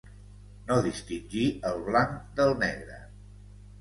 No 0.69 0.77
distingir 0.85 1.45
el 1.73 1.79
blanc 1.91 2.17
del 2.41 2.59
negre. 2.67 2.99